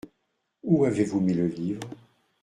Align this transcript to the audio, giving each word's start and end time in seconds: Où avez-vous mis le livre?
Où 0.63 0.83
avez-vous 0.85 1.19
mis 1.21 1.35
le 1.35 1.45
livre? 1.45 1.87